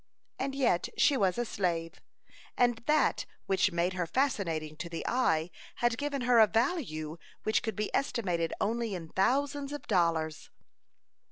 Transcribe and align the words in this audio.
And 0.39 0.55
yet 0.55 0.89
she 0.97 1.15
was 1.15 1.37
a 1.37 1.45
slave, 1.45 2.01
and 2.57 2.77
that 2.87 3.27
which 3.45 3.71
made 3.71 3.93
her 3.93 4.07
fascinating 4.07 4.75
to 4.77 4.89
the 4.89 5.05
eye 5.07 5.51
had 5.75 5.95
given 5.99 6.21
her 6.21 6.39
a 6.39 6.47
value 6.47 7.17
which 7.43 7.61
could 7.61 7.75
be 7.75 7.93
estimated 7.95 8.51
only 8.59 8.95
in 8.95 9.09
thousands 9.09 9.71
of 9.71 9.85
dollars. 9.85 10.49